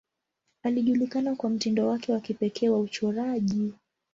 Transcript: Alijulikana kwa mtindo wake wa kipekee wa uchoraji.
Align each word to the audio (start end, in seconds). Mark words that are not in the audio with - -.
Alijulikana 0.63 1.35
kwa 1.35 1.49
mtindo 1.49 1.87
wake 1.87 2.11
wa 2.13 2.19
kipekee 2.19 2.69
wa 2.69 2.79
uchoraji. 2.79 3.73